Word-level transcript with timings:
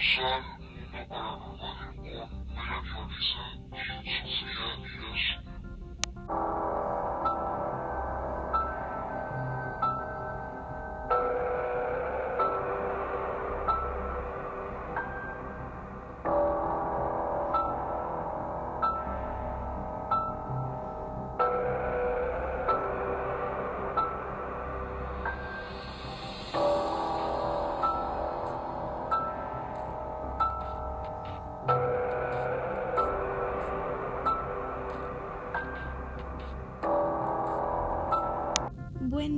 Sure. 0.00 0.59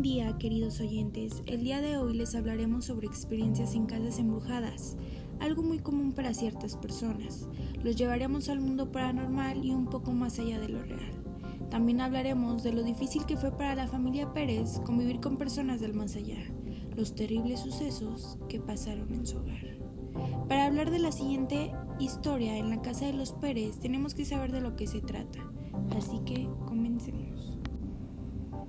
Buen 0.03 0.15
día, 0.15 0.37
queridos 0.37 0.81
oyentes. 0.81 1.45
El 1.47 1.63
día 1.63 1.81
de 1.81 1.97
hoy 1.97 2.15
les 2.15 2.35
hablaremos 2.35 2.87
sobre 2.87 3.07
experiencias 3.07 3.77
en 3.77 3.87
casas 3.87 4.19
embrujadas, 4.19 4.97
algo 5.39 5.63
muy 5.63 5.79
común 5.79 6.11
para 6.11 6.35
ciertas 6.35 6.77
personas. 6.77 7.47
Los 7.85 7.95
llevaremos 7.95 8.49
al 8.49 8.59
mundo 8.59 8.91
paranormal 8.91 9.65
y 9.65 9.71
un 9.71 9.87
poco 9.87 10.11
más 10.11 10.41
allá 10.41 10.59
de 10.59 10.71
lo 10.71 10.83
real. 10.83 11.23
También 11.71 12.01
hablaremos 12.01 12.65
de 12.65 12.73
lo 12.73 12.83
difícil 12.83 13.25
que 13.27 13.37
fue 13.37 13.53
para 13.53 13.77
la 13.77 13.87
familia 13.87 14.33
Pérez 14.33 14.81
convivir 14.81 15.21
con 15.21 15.37
personas 15.37 15.81
del 15.81 15.95
más 15.95 16.17
allá, 16.17 16.53
los 16.97 17.15
terribles 17.15 17.61
sucesos 17.61 18.39
que 18.49 18.59
pasaron 18.59 19.15
en 19.15 19.25
su 19.25 19.39
hogar. 19.39 19.79
Para 20.49 20.67
hablar 20.67 20.91
de 20.91 20.99
la 20.99 21.13
siguiente 21.13 21.71
historia 22.01 22.59
en 22.59 22.71
la 22.71 22.83
casa 22.83 23.07
de 23.07 23.13
los 23.13 23.35
Pérez, 23.35 23.79
tenemos 23.79 24.15
que 24.15 24.25
saber 24.25 24.51
de 24.51 24.63
lo 24.63 24.75
que 24.75 24.89
se 24.89 25.01
trata. 25.01 25.49
Así 25.97 26.19
que. 26.25 26.49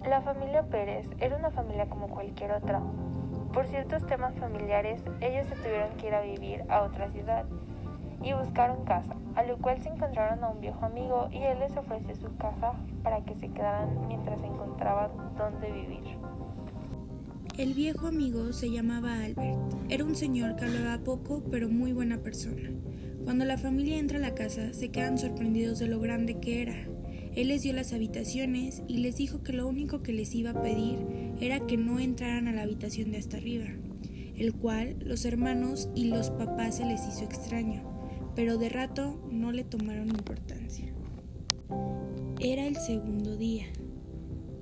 La 0.08 0.22
familia 0.22 0.64
Pérez 0.64 1.08
era 1.20 1.38
una 1.38 1.50
familia 1.50 1.88
como 1.88 2.10
cualquier 2.10 2.52
otra. 2.52 2.82
Por 3.54 3.68
ciertos 3.68 4.06
temas 4.06 4.36
familiares, 4.36 5.02
ellos 5.22 5.48
se 5.48 5.56
tuvieron 5.56 5.96
que 5.98 6.08
ir 6.08 6.14
a 6.14 6.22
vivir 6.22 6.64
a 6.70 6.82
otra 6.82 7.10
ciudad 7.12 7.46
y 8.22 8.34
buscaron 8.34 8.84
casa, 8.84 9.16
a 9.36 9.44
lo 9.44 9.58
cual 9.60 9.82
se 9.82 9.90
encontraron 9.90 10.44
a 10.44 10.50
un 10.50 10.60
viejo 10.60 10.86
amigo 10.86 11.30
y 11.32 11.38
él 11.44 11.60
les 11.60 11.76
ofreció 11.78 12.16
su 12.16 12.36
casa 12.36 12.74
para 13.02 13.24
que 13.24 13.34
se 13.36 13.48
quedaran 13.50 14.08
mientras 14.08 14.44
encontraban 14.44 15.12
dónde 15.38 15.72
vivir. 15.72 16.18
El 17.58 17.74
viejo 17.74 18.08
amigo 18.08 18.52
se 18.52 18.72
llamaba 18.72 19.14
Albert. 19.14 19.58
Era 19.88 20.04
un 20.04 20.16
señor 20.16 20.58
que 20.58 20.66
hablaba 20.66 21.02
poco, 21.04 21.44
pero 21.50 21.70
muy 21.70 21.94
buena 21.94 22.18
persona. 22.18 22.72
Cuando 23.24 23.46
la 23.46 23.58
familia 23.58 24.00
entra 24.00 24.18
a 24.18 24.22
la 24.22 24.36
casa, 24.36 24.74
se 24.74 24.92
quedan 24.92 25.18
sorprendidos 25.18 25.80
de 25.80 25.88
lo 25.88 26.00
grande 26.00 26.40
que 26.40 26.62
era. 26.64 26.93
Él 27.36 27.48
les 27.48 27.64
dio 27.64 27.74
las 27.74 27.94
habitaciones 27.94 28.84
y 28.88 28.98
les 28.98 29.16
dijo 29.16 29.42
que 29.42 29.54
lo 29.54 29.68
único 29.68 30.04
que 30.04 30.14
les 30.14 30.36
iba 30.36 30.52
a 30.52 30.62
pedir 30.62 31.00
era 31.42 31.66
que 31.66 31.78
no 31.78 32.00
entraran 32.00 32.48
a 32.48 32.52
la 32.52 32.62
habitación 32.62 33.12
de 33.12 33.18
hasta 33.18 33.38
arriba, 33.38 33.66
el 34.36 34.54
cual 34.54 34.98
los 35.00 35.26
hermanos 35.26 35.90
y 35.96 36.06
los 36.06 36.30
papás 36.30 36.78
se 36.78 36.86
les 36.86 37.08
hizo 37.08 37.24
extraño, 37.24 37.84
pero 38.36 38.58
de 38.58 38.70
rato 38.70 39.20
no 39.32 39.52
le 39.52 39.64
tomaron 39.64 40.10
importancia. 40.10 40.94
Era 42.40 42.68
el 42.68 42.76
segundo 42.76 43.36
día 43.36 43.66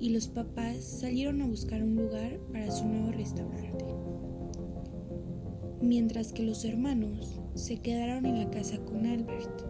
y 0.00 0.10
los 0.10 0.28
papás 0.28 0.82
salieron 0.82 1.42
a 1.42 1.46
buscar 1.46 1.82
un 1.82 1.94
lugar 1.94 2.38
para 2.52 2.70
su 2.70 2.86
nuevo 2.86 3.12
restaurante, 3.12 3.84
mientras 5.82 6.32
que 6.32 6.42
los 6.42 6.64
hermanos 6.64 7.38
se 7.54 7.80
quedaron 7.80 8.24
en 8.24 8.38
la 8.38 8.50
casa 8.50 8.78
con 8.78 9.04
Albert. 9.04 9.62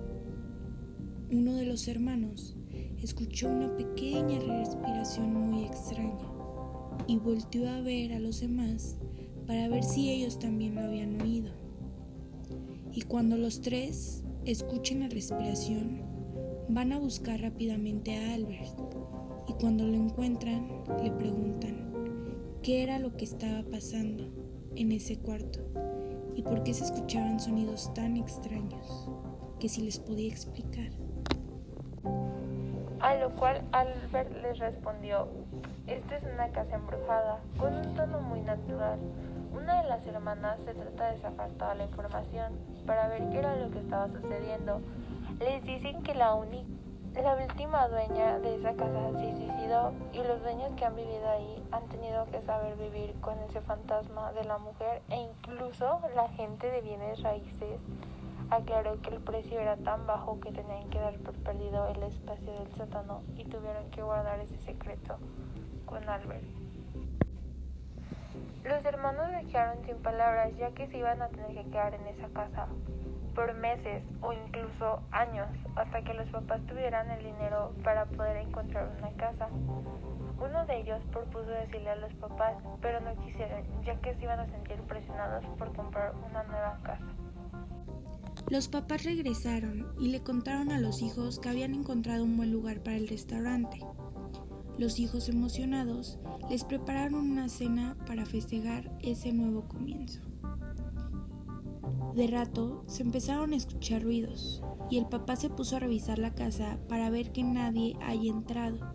Uno 1.33 1.55
de 1.55 1.67
los 1.67 1.89
hermanos 1.89 2.57
escuchó 3.03 3.49
una 3.49 3.77
pequeña 3.77 4.39
respiración 4.39 5.35
muy 5.51 5.65
extraña 5.65 6.31
y 7.07 7.17
volteó 7.17 7.69
a 7.69 7.81
ver 7.81 8.13
a 8.13 8.21
los 8.21 8.41
demás 8.41 8.97
para 9.47 9.69
ver 9.69 9.83
si 9.83 10.11
ellos 10.11 10.39
también 10.39 10.77
lo 10.77 10.83
habían 10.83 11.21
oído. 11.21 11.51
Y 12.93 13.03
cuando 13.03 13.37
los 13.37 13.61
tres 13.61 14.23
escuchen 14.45 15.01
la 15.01 15.09
respiración, 15.09 16.03
van 16.69 16.93
a 16.93 16.99
buscar 16.99 17.41
rápidamente 17.41 18.17
a 18.17 18.35
Albert 18.35 18.79
y 19.49 19.53
cuando 19.55 19.85
lo 19.85 19.95
encuentran 19.95 20.69
le 21.03 21.11
preguntan 21.11 21.93
qué 22.63 22.83
era 22.83 22.99
lo 22.99 23.17
que 23.17 23.25
estaba 23.25 23.63
pasando 23.65 24.25
en 24.77 24.93
ese 24.93 25.17
cuarto 25.17 25.61
y 26.37 26.43
por 26.43 26.63
qué 26.63 26.73
se 26.73 26.85
escuchaban 26.85 27.41
sonidos 27.41 27.93
tan 27.95 28.17
extraños 28.17 29.09
que 29.59 29.69
si 29.69 29.83
les 29.83 29.99
podía 29.99 30.29
explicar. 30.29 31.02
A 33.13 33.17
lo 33.17 33.29
cual 33.33 33.61
Albert 33.73 34.33
les 34.41 34.59
respondió, 34.59 35.29
esta 35.87 36.17
es 36.17 36.25
una 36.25 36.49
casa 36.49 36.77
embrujada, 36.77 37.41
con 37.59 37.75
un 37.75 37.95
tono 37.95 38.23
muy 38.23 38.41
natural. 38.41 38.99
Una 39.53 39.83
de 39.83 39.89
las 39.91 40.07
hermanas 40.07 40.59
se 40.65 40.73
trata 40.73 41.11
de 41.11 41.19
sacar 41.19 41.51
toda 41.51 41.75
la 41.75 41.85
información 41.85 42.55
para 42.87 43.09
ver 43.09 43.29
qué 43.29 43.41
era 43.41 43.55
lo 43.57 43.71
que 43.71 43.81
estaba 43.81 44.09
sucediendo. 44.09 44.81
Les 45.41 45.63
dicen 45.63 46.03
que 46.03 46.15
la 46.15 46.33
única, 46.33 46.67
la 47.23 47.35
última 47.35 47.87
dueña 47.89 48.39
de 48.39 48.55
esa 48.55 48.73
casa 48.77 49.11
se 49.21 49.37
suicidó 49.37 49.93
y 50.15 50.27
los 50.27 50.41
dueños 50.41 50.73
que 50.77 50.87
han 50.87 50.97
vivido 50.97 51.29
ahí 51.29 51.63
han 51.71 51.87
tenido 51.89 52.25
que 52.31 52.41
saber 52.41 52.77
vivir 52.77 53.15
con 53.21 53.39
ese 53.41 53.61
fantasma 53.61 54.33
de 54.33 54.45
la 54.45 54.57
mujer 54.57 55.03
e 55.11 55.17
incluso 55.17 56.01
la 56.15 56.29
gente 56.31 56.71
de 56.71 56.81
bienes 56.81 57.23
raíces 57.23 57.79
aclaró 58.53 59.01
que 59.01 59.09
el 59.09 59.23
precio 59.23 59.59
era 59.59 59.77
tan 59.79 60.07
bajo 60.07 60.39
que 60.41 60.53
tenían 60.53 60.89
que 60.91 60.99
dar 60.99 61.15
por 61.21 61.35
perdido 61.37 61.89
el 61.89 62.03
espacio 62.03 62.53
del 62.53 62.71
sótano 62.75 63.23
y 63.35 63.45
tuvieron 63.45 63.91
que 63.91 64.03
guardar 64.03 64.41
ese 64.41 64.59
secreto 64.59 65.17
con 65.87 66.07
Albert. 66.07 66.45
Los 68.65 68.85
hermanos 68.85 69.31
se 69.31 69.47
quedaron 69.47 69.83
sin 69.87 69.97
palabras 70.03 70.55
ya 70.59 70.71
que 70.73 70.87
se 70.89 70.99
iban 70.99 71.23
a 71.23 71.29
tener 71.29 71.55
que 71.55 71.71
quedar 71.71 71.95
en 71.95 72.07
esa 72.09 72.29
casa 72.29 72.69
por 73.35 73.55
meses 73.55 74.05
o 74.21 74.35
incluso 74.35 75.03
años 75.11 75.49
hasta 75.75 76.03
que 76.03 76.13
los 76.13 76.29
papás 76.29 76.61
tuvieran 76.67 77.11
el 77.11 77.25
dinero 77.25 77.73
para 77.83 78.05
poder 78.05 78.37
encontrar 78.37 78.91
una 78.99 79.11
casa. 79.13 79.49
Uno 80.39 80.67
de 80.67 80.81
ellos 80.81 81.03
propuso 81.11 81.49
decirle 81.49 81.89
a 81.89 81.97
los 81.97 82.13
papás, 82.15 82.55
pero 82.83 83.01
no 83.01 83.17
quisieron 83.17 83.63
ya 83.83 83.95
que 83.97 84.15
se 84.15 84.25
iban 84.25 84.41
a 84.41 84.47
sentir 84.47 84.79
presionados 84.83 85.45
por 85.59 85.75
comprar 85.75 86.13
una 86.29 86.43
nueva 86.43 86.79
casa. 86.83 87.32
Los 88.53 88.69
papás 88.69 89.05
regresaron 89.05 89.87
y 89.99 90.09
le 90.09 90.23
contaron 90.23 90.73
a 90.73 90.79
los 90.79 91.01
hijos 91.01 91.39
que 91.39 91.49
habían 91.49 91.75
encontrado 91.75 92.23
un 92.23 92.37
buen 92.37 92.53
lugar 92.53 92.83
para 92.83 92.99
el 92.99 93.09
restaurante. 93.09 93.81
Los 94.77 94.99
hijos 94.99 95.31
emocionados 95.31 96.19
les 96.51 96.63
prepararon 96.63 97.31
una 97.31 97.49
cena 97.49 97.97
para 98.07 98.27
festejar 98.27 98.95
ese 99.01 99.33
nuevo 99.33 99.67
comienzo. 99.69 100.21
De 102.15 102.27
rato 102.27 102.85
se 102.89 103.03
empezaron 103.03 103.55
a 103.55 103.57
escuchar 103.57 104.03
ruidos 104.03 104.63
y 104.91 104.99
el 104.99 105.07
papá 105.07 105.37
se 105.37 105.49
puso 105.49 105.77
a 105.77 105.81
revisar 105.81 106.19
la 106.19 106.35
casa 106.35 106.79
para 106.91 107.09
ver 107.09 107.33
que 107.33 107.45
nadie 107.45 107.97
haya 108.03 108.31
entrado. 108.31 108.95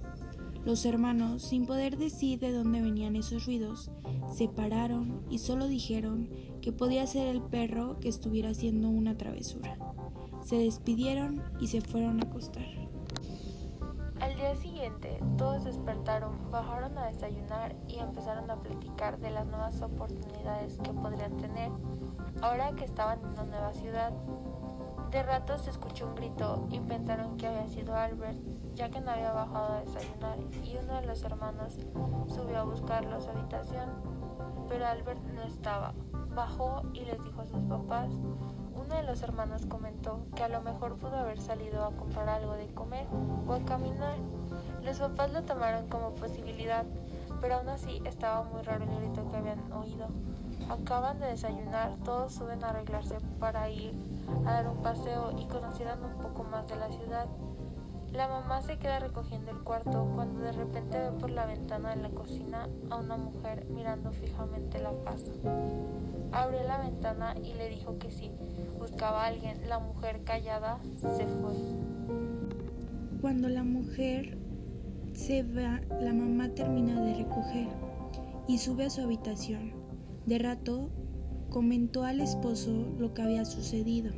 Los 0.65 0.85
hermanos, 0.85 1.43
sin 1.43 1.65
poder 1.65 1.97
decir 1.97 2.39
de 2.39 2.51
dónde 2.51 2.81
venían 2.81 3.15
esos 3.15 3.45
ruidos, 3.45 3.91
se 4.33 4.47
pararon 4.47 5.23
y 5.29 5.39
solo 5.39 5.67
dijeron 5.67 6.29
que 6.61 6.71
podía 6.71 7.07
ser 7.07 7.27
el 7.27 7.41
perro 7.41 7.99
que 7.99 8.09
estuviera 8.09 8.49
haciendo 8.49 8.89
una 8.89 9.17
travesura. 9.17 9.77
Se 10.43 10.57
despidieron 10.57 11.41
y 11.59 11.67
se 11.67 11.81
fueron 11.81 12.19
a 12.19 12.23
acostar. 12.23 12.65
Al 14.19 14.35
día 14.35 14.55
siguiente, 14.55 15.19
todos 15.37 15.63
despertaron, 15.63 16.51
bajaron 16.51 16.97
a 16.97 17.05
desayunar 17.05 17.75
y 17.87 17.99
empezaron 17.99 18.49
a 18.49 18.61
platicar 18.61 19.19
de 19.19 19.29
las 19.29 19.45
nuevas 19.45 19.79
oportunidades 19.81 20.79
que 20.79 20.91
podrían 20.91 21.37
tener 21.37 21.71
ahora 22.41 22.73
que 22.75 22.85
estaban 22.85 23.19
en 23.19 23.27
una 23.29 23.43
nueva 23.43 23.73
ciudad. 23.73 24.13
De 25.11 25.23
rato 25.23 25.57
se 25.57 25.69
escuchó 25.69 26.07
un 26.07 26.15
grito 26.15 26.67
y 26.69 26.79
pensaron 26.79 27.37
que 27.37 27.47
había 27.47 27.67
sido 27.69 27.95
Albert, 27.95 28.37
ya 28.75 28.89
que 28.89 28.99
no 28.99 29.11
había 29.11 29.31
bajado 29.31 29.75
a 29.75 29.79
desayunar, 29.79 30.37
y 30.63 30.77
uno 30.83 30.99
de 30.99 31.07
los 31.07 31.23
hermanos 31.23 31.79
subió 32.27 32.59
a 32.59 32.63
buscarlo 32.63 33.15
a 33.15 33.21
su 33.21 33.29
habitación, 33.29 33.89
pero 34.67 34.85
Albert 34.85 35.21
no 35.33 35.43
estaba. 35.43 35.93
Bajó 36.35 36.83
y 36.93 37.05
les 37.05 37.23
dijo 37.23 37.41
a 37.41 37.45
sus 37.45 37.63
papás. 37.63 38.09
Uno 38.75 38.95
de 38.95 39.03
los 39.03 39.21
hermanos 39.23 39.65
comentó 39.65 40.27
que 40.35 40.43
a 40.43 40.49
lo 40.49 40.61
mejor 40.61 40.97
pudo 40.97 41.15
haber 41.15 41.39
salido 41.39 41.85
a 41.85 41.95
comprar 41.95 42.29
algo 42.29 42.53
de 42.53 42.67
comer 42.73 43.07
o 43.47 43.53
a 43.53 43.59
caminar. 43.61 44.17
Los 44.83 44.99
papás 44.99 45.31
lo 45.31 45.43
tomaron 45.43 45.87
como 45.87 46.13
posibilidad, 46.15 46.85
pero 47.41 47.55
aún 47.55 47.69
así 47.69 48.01
estaba 48.05 48.43
muy 48.43 48.61
raro 48.61 48.83
el 48.83 48.99
grito 48.99 49.29
que 49.29 49.37
habían 49.37 49.71
oído. 49.71 50.07
Acaban 50.69 51.19
de 51.19 51.27
desayunar, 51.27 51.95
todos 52.03 52.33
suben 52.33 52.63
a 52.63 52.69
arreglarse 52.69 53.17
para 53.39 53.69
ir 53.69 53.93
a 54.45 54.53
dar 54.53 54.67
un 54.67 54.81
paseo 54.81 55.33
y 55.37 55.45
conocieran 55.45 56.03
un 56.03 56.21
poco 56.21 56.43
más 56.43 56.67
de 56.67 56.75
la 56.75 56.89
ciudad. 56.89 57.27
La 58.13 58.27
mamá 58.27 58.61
se 58.61 58.77
queda 58.77 58.99
recogiendo 58.99 59.51
el 59.51 59.59
cuarto 59.59 60.09
cuando 60.15 60.39
de 60.41 60.51
repente 60.53 60.97
ve 60.97 61.11
por 61.19 61.29
la 61.29 61.45
ventana 61.45 61.89
de 61.95 62.01
la 62.01 62.09
cocina 62.09 62.67
a 62.89 62.97
una 62.97 63.17
mujer 63.17 63.65
mirando 63.69 64.11
fijamente 64.11 64.79
la 64.79 64.93
casa. 65.03 65.31
Abrió 66.31 66.63
la 66.63 66.79
ventana 66.79 67.35
y 67.43 67.53
le 67.53 67.69
dijo 67.69 67.97
que 67.99 68.09
si 68.09 68.31
buscaba 68.79 69.23
a 69.23 69.27
alguien. 69.27 69.67
La 69.67 69.79
mujer 69.79 70.23
callada 70.23 70.79
se 70.99 71.27
fue. 71.27 71.53
Cuando 73.21 73.49
la 73.49 73.63
mujer 73.63 74.37
se 75.17 75.41
va, 75.41 75.81
la 75.99 76.13
mamá 76.13 76.49
termina 76.49 77.01
de 77.01 77.15
recoger 77.15 77.67
y 78.47 78.59
sube 78.59 78.85
a 78.85 78.89
su 78.91 79.01
habitación. 79.01 79.71
De 80.27 80.37
rato 80.37 80.91
comentó 81.49 82.03
al 82.03 82.21
esposo 82.21 82.85
lo 82.99 83.15
que 83.15 83.23
había 83.23 83.43
sucedido. 83.43 84.11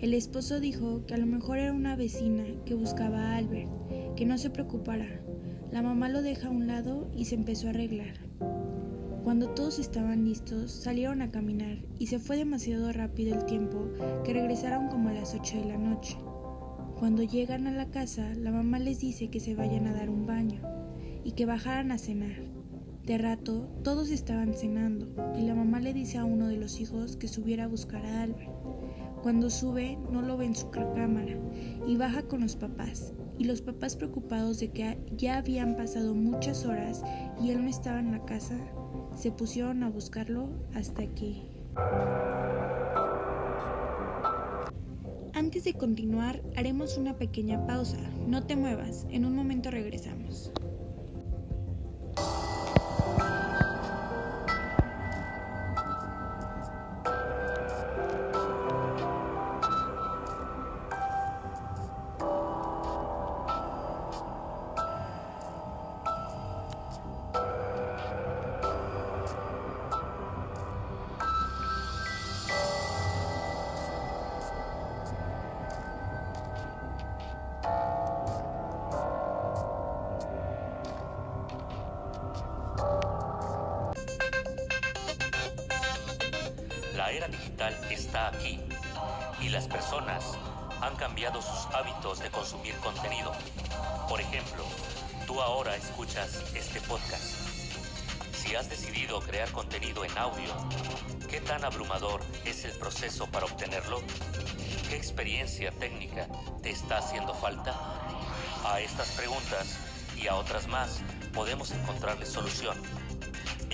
El 0.00 0.14
esposo 0.14 0.60
dijo 0.60 1.04
que 1.04 1.12
a 1.12 1.18
lo 1.18 1.26
mejor 1.26 1.58
era 1.58 1.74
una 1.74 1.94
vecina 1.94 2.44
que 2.64 2.74
buscaba 2.74 3.18
a 3.18 3.36
Albert, 3.36 3.70
que 4.16 4.24
no 4.24 4.38
se 4.38 4.48
preocupara. 4.48 5.20
La 5.70 5.82
mamá 5.82 6.08
lo 6.08 6.22
deja 6.22 6.48
a 6.48 6.52
un 6.52 6.66
lado 6.66 7.06
y 7.14 7.26
se 7.26 7.34
empezó 7.34 7.66
a 7.66 7.70
arreglar. 7.70 8.16
Cuando 9.24 9.50
todos 9.50 9.78
estaban 9.78 10.24
listos, 10.24 10.70
salieron 10.70 11.20
a 11.20 11.30
caminar 11.30 11.84
y 11.98 12.06
se 12.06 12.18
fue 12.18 12.38
demasiado 12.38 12.90
rápido 12.92 13.36
el 13.36 13.44
tiempo 13.44 13.90
que 14.24 14.32
regresaron 14.32 14.88
como 14.88 15.10
a 15.10 15.12
las 15.12 15.34
8 15.34 15.58
de 15.58 15.64
la 15.66 15.78
noche. 15.78 16.16
Cuando 17.04 17.22
llegan 17.22 17.66
a 17.66 17.70
la 17.70 17.90
casa, 17.90 18.32
la 18.34 18.50
mamá 18.50 18.78
les 18.78 18.98
dice 18.98 19.28
que 19.28 19.38
se 19.38 19.54
vayan 19.54 19.86
a 19.86 19.92
dar 19.92 20.08
un 20.08 20.24
baño 20.24 20.62
y 21.22 21.32
que 21.32 21.44
bajaran 21.44 21.92
a 21.92 21.98
cenar. 21.98 22.36
De 23.04 23.18
rato, 23.18 23.68
todos 23.84 24.08
estaban 24.08 24.54
cenando 24.54 25.14
y 25.38 25.42
la 25.42 25.54
mamá 25.54 25.80
le 25.80 25.92
dice 25.92 26.16
a 26.16 26.24
uno 26.24 26.48
de 26.48 26.56
los 26.56 26.80
hijos 26.80 27.18
que 27.18 27.28
subiera 27.28 27.64
a 27.64 27.68
buscar 27.68 28.06
a 28.06 28.22
Albert. 28.22 28.50
Cuando 29.22 29.50
sube 29.50 29.98
no 30.10 30.22
lo 30.22 30.38
ve 30.38 30.46
en 30.46 30.54
su 30.54 30.70
cámara 30.70 31.36
y 31.86 31.98
baja 31.98 32.22
con 32.22 32.40
los 32.40 32.56
papás. 32.56 33.12
Y 33.38 33.44
los 33.44 33.60
papás 33.60 33.96
preocupados 33.96 34.58
de 34.60 34.70
que 34.70 34.96
ya 35.14 35.36
habían 35.36 35.76
pasado 35.76 36.14
muchas 36.14 36.64
horas 36.64 37.02
y 37.38 37.50
él 37.50 37.62
no 37.62 37.68
estaba 37.68 38.00
en 38.00 38.12
la 38.12 38.24
casa, 38.24 38.58
se 39.14 39.30
pusieron 39.30 39.82
a 39.82 39.90
buscarlo 39.90 40.48
hasta 40.72 41.06
que... 41.08 41.42
Antes 45.64 45.76
de 45.76 45.80
continuar, 45.80 46.42
haremos 46.56 46.98
una 46.98 47.16
pequeña 47.16 47.66
pausa. 47.66 47.96
No 48.28 48.44
te 48.44 48.54
muevas, 48.54 49.06
en 49.08 49.24
un 49.24 49.34
momento 49.34 49.70
regresamos. 49.70 50.52
La 86.94 87.10
era 87.10 87.26
digital 87.26 87.74
está 87.90 88.28
aquí 88.28 88.60
y 89.40 89.48
las 89.48 89.66
personas 89.66 90.38
han 90.80 90.94
cambiado 90.94 91.42
sus 91.42 91.66
hábitos 91.74 92.20
de 92.20 92.30
consumir 92.30 92.74
contenido. 92.76 93.32
Por 94.08 94.20
ejemplo, 94.20 94.64
tú 95.26 95.40
ahora 95.40 95.74
escuchas 95.74 96.44
este 96.54 96.80
podcast. 96.82 97.24
Si 98.32 98.54
has 98.54 98.70
decidido 98.70 99.20
crear 99.20 99.50
contenido 99.50 100.04
en 100.04 100.16
audio, 100.16 100.52
¿qué 101.28 101.40
tan 101.40 101.64
abrumador 101.64 102.20
es 102.44 102.64
el 102.64 102.72
proceso 102.72 103.26
para 103.26 103.46
obtenerlo? 103.46 104.00
¿Qué 104.88 104.96
experiencia 104.96 105.72
técnica 105.72 106.28
te 106.62 106.70
está 106.70 106.98
haciendo 106.98 107.34
falta? 107.34 107.74
A 108.64 108.80
estas 108.80 109.08
preguntas 109.12 109.78
y 110.16 110.28
a 110.28 110.36
otras 110.36 110.68
más 110.68 111.00
podemos 111.32 111.72
encontrarle 111.72 112.24
solución. 112.24 112.76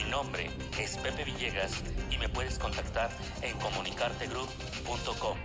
Mi 0.02 0.10
nombre 0.10 0.50
es 0.78 0.96
Pepe 0.96 1.24
Villegas 1.24 1.72
y 2.10 2.16
me 2.16 2.28
puedes 2.30 2.58
contactar 2.58 3.10
en 3.42 3.56
comunicartegroup.com. 3.58 5.38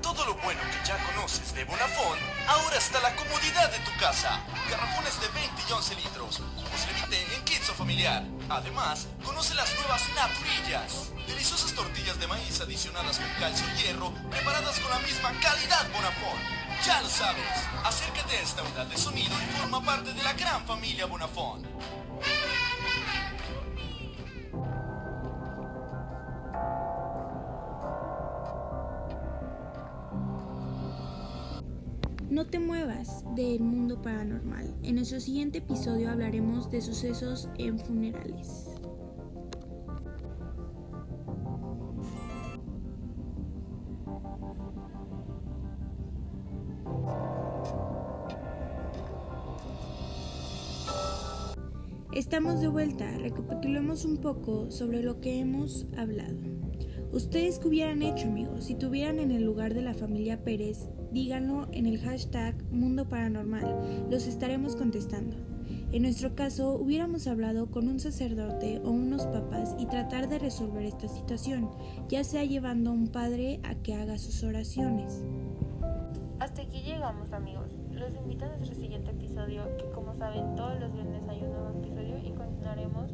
Todo 0.00 0.26
lo 0.26 0.34
bueno 0.34 0.60
que 0.60 0.86
ya 0.86 0.96
conoces 1.06 1.52
de 1.54 1.64
Bonafont, 1.64 2.20
ahora 2.46 2.76
está 2.76 3.00
la 3.00 3.16
comodidad 3.16 3.72
de 3.72 3.78
tu 3.80 3.90
casa. 3.98 4.40
Garrafones 4.70 5.20
de 5.20 5.28
20 5.28 5.62
y 5.68 5.72
11 5.72 5.94
litros, 5.96 6.42
jugos 6.54 6.86
Levite 6.86 7.34
en 7.34 7.44
kits 7.44 7.72
familiar. 7.72 8.22
Además, 8.48 9.08
conoce 9.24 9.54
las 9.56 9.74
nuevas 9.74 10.02
naturillas. 10.14 11.10
Deliciosas 11.26 11.74
tortillas 11.74 12.20
de 12.20 12.28
maíz 12.28 12.60
adicionadas 12.60 13.18
con 13.18 13.28
calcio 13.40 13.66
y 13.74 13.82
hierro, 13.82 14.12
preparadas 14.30 14.78
con 14.78 14.90
la 14.90 15.00
misma 15.00 15.32
calidad 15.40 15.88
Bonafont. 15.92 16.69
Ya 16.86 17.02
lo 17.02 17.08
sabes, 17.08 17.44
acércate 17.84 18.36
a 18.36 18.40
esta 18.40 18.62
unidad 18.62 18.86
de 18.86 18.96
sonido 18.96 19.34
y 19.34 19.56
forma 19.58 19.84
parte 19.84 20.14
de 20.14 20.22
la 20.22 20.32
gran 20.32 20.64
familia 20.64 21.04
Bonafont. 21.04 21.66
No 32.30 32.46
te 32.46 32.58
muevas 32.58 33.24
del 33.34 33.60
mundo 33.60 34.00
paranormal. 34.00 34.74
En 34.82 34.94
nuestro 34.94 35.20
siguiente 35.20 35.58
episodio 35.58 36.10
hablaremos 36.10 36.70
de 36.70 36.80
sucesos 36.80 37.50
en 37.58 37.78
funerales. 37.78 38.69
Estamos 52.12 52.60
de 52.60 52.66
vuelta, 52.66 53.08
recapitulemos 53.18 54.04
un 54.04 54.16
poco 54.16 54.68
sobre 54.72 55.00
lo 55.00 55.20
que 55.20 55.38
hemos 55.38 55.86
hablado. 55.96 56.34
¿Ustedes 57.12 57.60
qué 57.60 57.68
hubieran 57.68 58.02
hecho, 58.02 58.26
amigos? 58.26 58.64
Si 58.64 58.74
tuvieran 58.74 59.20
en 59.20 59.30
el 59.30 59.44
lugar 59.44 59.74
de 59.74 59.82
la 59.82 59.94
familia 59.94 60.42
Pérez, 60.42 60.88
díganlo 61.12 61.68
en 61.70 61.86
el 61.86 62.00
hashtag 62.00 62.60
Mundo 62.72 63.08
Paranormal, 63.08 64.08
los 64.10 64.26
estaremos 64.26 64.74
contestando. 64.74 65.36
En 65.92 66.02
nuestro 66.02 66.34
caso, 66.34 66.72
hubiéramos 66.72 67.28
hablado 67.28 67.70
con 67.70 67.86
un 67.86 68.00
sacerdote 68.00 68.80
o 68.84 68.90
unos 68.90 69.26
papás 69.26 69.76
y 69.78 69.86
tratar 69.86 70.28
de 70.28 70.40
resolver 70.40 70.84
esta 70.86 71.06
situación, 71.06 71.70
ya 72.08 72.24
sea 72.24 72.44
llevando 72.44 72.90
a 72.90 72.94
un 72.94 73.06
padre 73.06 73.60
a 73.62 73.76
que 73.76 73.94
haga 73.94 74.18
sus 74.18 74.42
oraciones. 74.42 75.22
Hasta 76.40 76.62
aquí 76.62 76.82
llegamos 76.82 77.32
amigos. 77.32 77.79
Los 78.00 78.16
invito 78.16 78.46
a 78.46 78.48
nuestro 78.48 78.74
siguiente 78.74 79.10
episodio, 79.10 79.76
que 79.76 79.90
como 79.90 80.14
saben 80.14 80.54
todos 80.54 80.80
los 80.80 80.90
viernes 80.90 81.28
hay 81.28 81.42
un 81.42 81.50
nuevo 81.50 81.68
episodio 81.78 82.16
y 82.16 82.32
continuaremos 82.32 83.12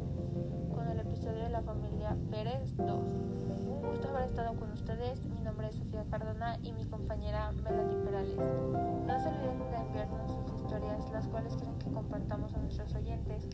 con 0.73 0.87
el 0.87 1.01
episodio 1.01 1.43
de 1.43 1.49
la 1.49 1.61
familia 1.61 2.15
Pérez 2.31 2.73
2. 2.77 2.87
Un 2.87 3.81
gusto 3.81 4.07
haber 4.07 4.29
estado 4.29 4.55
con 4.55 4.71
ustedes. 4.71 5.27
Mi 5.27 5.41
nombre 5.41 5.67
es 5.67 5.75
Sofía 5.75 6.05
Cardona 6.09 6.57
y 6.63 6.71
mi 6.71 6.85
compañera 6.85 7.51
Melanie 7.51 7.97
Perales. 7.97 8.37
No 8.37 9.19
se 9.19 9.27
olviden 9.27 9.59
de 9.59 9.75
enviarnos 9.75 10.31
sus 10.31 10.61
historias, 10.61 11.11
las 11.11 11.27
cuales 11.27 11.53
quieren 11.57 11.77
que 11.79 11.91
compartamos 11.91 12.53
a 12.53 12.59
nuestros 12.59 12.95
oyentes. 12.95 13.49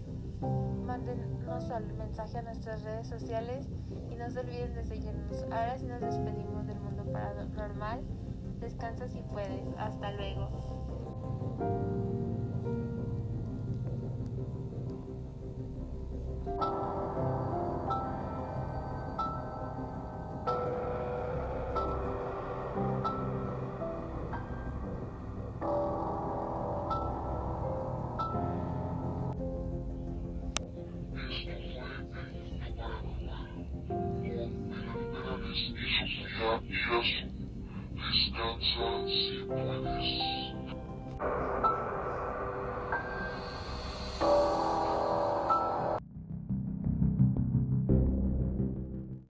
Mándenos 0.86 1.72
al 1.72 1.92
mensaje 1.96 2.38
a 2.38 2.42
nuestras 2.44 2.84
redes 2.84 3.08
sociales 3.08 3.68
y 4.12 4.16
no 4.16 4.30
se 4.30 4.40
olviden 4.40 4.75
de 4.75 4.84
seguirnos. 4.84 5.42
Ahora 5.46 5.80
sí 5.80 5.88
nos 5.88 6.00
despedimos 6.00 6.68
del 6.68 6.80
mundo 6.80 7.04
paranormal. 7.12 8.04
Descansa 8.60 9.08
si 9.10 9.24
puedes. 9.24 9.66
Hasta 9.80 10.12
luego. 10.12 10.83
cambias, 36.44 37.10
descansa 37.96 39.08
si 39.08 39.46
puedes. 39.48 40.54